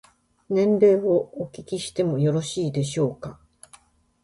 [0.49, 3.39] 年齢をお聞きしてもよろしいでしょうか。